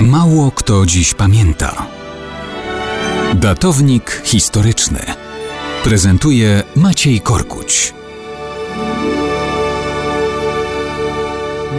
Mało 0.00 0.50
kto 0.50 0.86
dziś 0.86 1.14
pamięta. 1.14 1.86
Datownik 3.34 4.22
historyczny 4.24 4.98
prezentuje 5.84 6.62
Maciej 6.76 7.20
Korkuć. 7.20 7.94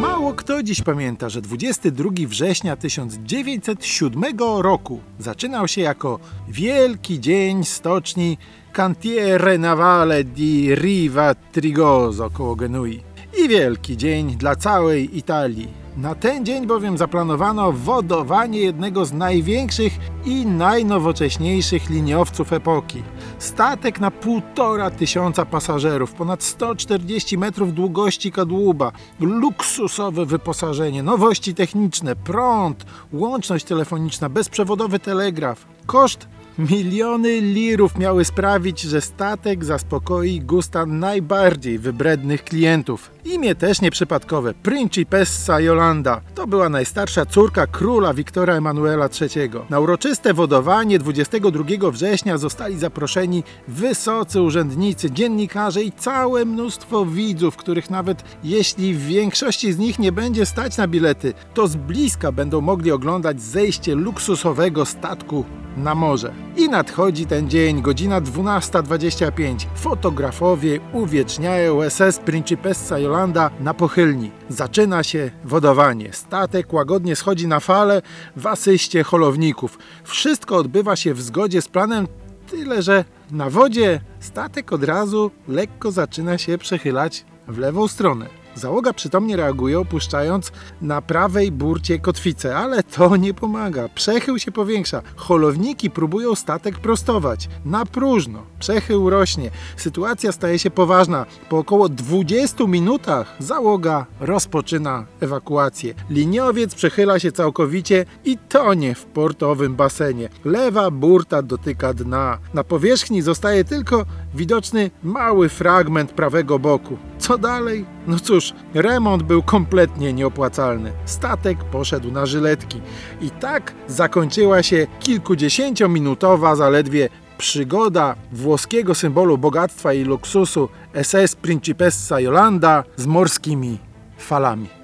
Mało 0.00 0.34
kto 0.34 0.62
dziś 0.62 0.82
pamięta, 0.82 1.28
że 1.28 1.40
22 1.40 2.10
września 2.28 2.76
1907 2.76 4.24
roku 4.58 5.00
zaczynał 5.18 5.68
się 5.68 5.80
jako 5.80 6.18
Wielki 6.48 7.20
Dzień 7.20 7.64
Stoczni 7.64 8.38
Cantiere 8.72 9.58
Navale 9.58 10.24
di 10.24 10.74
Riva 10.74 11.34
Trigoso 11.34 12.30
koło 12.30 12.56
Genui. 12.56 13.02
I 13.44 13.48
wielki 13.48 13.96
dzień 13.96 14.36
dla 14.36 14.56
całej 14.56 15.18
Italii. 15.18 15.87
Na 15.98 16.14
ten 16.14 16.44
dzień 16.44 16.66
bowiem 16.66 16.98
zaplanowano 16.98 17.72
wodowanie 17.72 18.60
jednego 18.60 19.04
z 19.04 19.12
największych 19.12 19.92
i 20.24 20.46
najnowocześniejszych 20.46 21.90
liniowców 21.90 22.52
epoki. 22.52 23.02
Statek 23.38 24.00
na 24.00 24.10
półtora 24.10 24.90
tysiąca 24.90 25.46
pasażerów, 25.46 26.12
ponad 26.12 26.42
140 26.42 27.38
metrów 27.38 27.74
długości 27.74 28.32
kadłuba, 28.32 28.92
luksusowe 29.20 30.26
wyposażenie, 30.26 31.02
nowości 31.02 31.54
techniczne, 31.54 32.16
prąd, 32.16 32.86
łączność 33.12 33.64
telefoniczna, 33.64 34.28
bezprzewodowy 34.28 34.98
telegraf. 34.98 35.66
Koszt 35.86 36.28
Miliony 36.58 37.40
lirów 37.40 37.98
miały 37.98 38.24
sprawić, 38.24 38.80
że 38.80 39.00
statek 39.00 39.64
zaspokoi 39.64 40.40
gusta 40.40 40.86
najbardziej 40.86 41.78
wybrednych 41.78 42.44
klientów. 42.44 43.10
Imię 43.24 43.54
też 43.54 43.80
nieprzypadkowe, 43.80 44.54
Principessa 44.54 45.60
Jolanda. 45.60 46.20
To 46.34 46.46
była 46.46 46.68
najstarsza 46.68 47.26
córka 47.26 47.66
króla 47.66 48.14
Wiktora 48.14 48.54
Emanuela 48.54 49.08
III. 49.20 49.50
Na 49.70 49.80
uroczyste 49.80 50.34
wodowanie 50.34 50.98
22 50.98 51.90
września 51.90 52.38
zostali 52.38 52.78
zaproszeni 52.78 53.44
wysocy 53.68 54.42
urzędnicy, 54.42 55.10
dziennikarze 55.10 55.82
i 55.82 55.92
całe 55.92 56.44
mnóstwo 56.44 57.06
widzów, 57.06 57.56
których 57.56 57.90
nawet 57.90 58.24
jeśli 58.44 58.94
w 58.94 59.06
większości 59.06 59.72
z 59.72 59.78
nich 59.78 59.98
nie 59.98 60.12
będzie 60.12 60.46
stać 60.46 60.76
na 60.76 60.88
bilety, 60.88 61.34
to 61.54 61.68
z 61.68 61.76
bliska 61.76 62.32
będą 62.32 62.60
mogli 62.60 62.90
oglądać 62.92 63.42
zejście 63.42 63.94
luksusowego 63.94 64.84
statku 64.84 65.44
na 65.78 65.94
morze. 65.94 66.32
I 66.56 66.68
nadchodzi 66.68 67.26
ten 67.26 67.50
dzień, 67.50 67.82
godzina 67.82 68.20
12.25. 68.20 69.66
Fotografowie 69.74 70.80
uwieczniają 70.92 71.90
SS 71.90 72.18
Principessa 72.18 72.98
Jolanda 72.98 73.50
na 73.60 73.74
pochylni. 73.74 74.30
Zaczyna 74.48 75.02
się 75.02 75.30
wodowanie. 75.44 76.12
Statek 76.12 76.72
łagodnie 76.72 77.16
schodzi 77.16 77.46
na 77.46 77.60
fale 77.60 78.02
w 78.36 78.46
asyście 78.46 79.04
holowników. 79.04 79.78
Wszystko 80.04 80.56
odbywa 80.56 80.96
się 80.96 81.14
w 81.14 81.22
zgodzie 81.22 81.62
z 81.62 81.68
planem, 81.68 82.08
tyle 82.50 82.82
że 82.82 83.04
na 83.30 83.50
wodzie 83.50 84.00
statek 84.20 84.72
od 84.72 84.84
razu 84.84 85.30
lekko 85.48 85.92
zaczyna 85.92 86.38
się 86.38 86.58
przechylać 86.58 87.24
w 87.48 87.58
lewą 87.58 87.88
stronę. 87.88 88.37
Załoga 88.58 88.92
przytomnie 88.92 89.36
reaguje, 89.36 89.78
opuszczając 89.78 90.52
na 90.82 91.02
prawej 91.02 91.52
burcie 91.52 91.98
kotwicę, 91.98 92.56
ale 92.56 92.82
to 92.82 93.16
nie 93.16 93.34
pomaga. 93.34 93.88
Przechył 93.88 94.38
się 94.38 94.52
powiększa. 94.52 95.02
Holowniki 95.16 95.90
próbują 95.90 96.34
statek 96.34 96.78
prostować. 96.78 97.48
Na 97.64 97.86
próżno. 97.86 98.42
Przechył 98.58 99.10
rośnie. 99.10 99.50
Sytuacja 99.76 100.32
staje 100.32 100.58
się 100.58 100.70
poważna. 100.70 101.26
Po 101.48 101.58
około 101.58 101.88
20 101.88 102.64
minutach 102.66 103.36
załoga 103.38 104.06
rozpoczyna 104.20 105.06
ewakuację. 105.20 105.94
Liniowiec 106.10 106.74
przechyla 106.74 107.18
się 107.18 107.32
całkowicie 107.32 108.04
i 108.24 108.38
tonie 108.48 108.94
w 108.94 109.04
portowym 109.04 109.74
basenie. 109.76 110.28
Lewa 110.44 110.90
burta 110.90 111.42
dotyka 111.42 111.94
dna. 111.94 112.38
Na 112.54 112.64
powierzchni 112.64 113.22
zostaje 113.22 113.64
tylko 113.64 114.04
widoczny 114.34 114.90
mały 115.02 115.48
fragment 115.48 116.12
prawego 116.12 116.58
boku. 116.58 116.98
Co 117.28 117.38
dalej? 117.38 117.84
No 118.06 118.18
cóż, 118.18 118.52
remont 118.74 119.22
był 119.22 119.42
kompletnie 119.42 120.12
nieopłacalny. 120.12 120.92
Statek 121.04 121.64
poszedł 121.64 122.10
na 122.10 122.26
żyletki. 122.26 122.80
I 123.20 123.30
tak 123.30 123.74
zakończyła 123.88 124.62
się 124.62 124.86
kilkudziesięciominutowa 125.00 126.56
zaledwie 126.56 127.08
przygoda 127.38 128.14
włoskiego 128.32 128.94
symbolu 128.94 129.38
bogactwa 129.38 129.92
i 129.92 130.04
luksusu 130.04 130.68
SS 131.02 131.34
Principessa 131.34 132.20
Jolanda 132.20 132.84
z 132.96 133.06
morskimi 133.06 133.78
falami. 134.18 134.77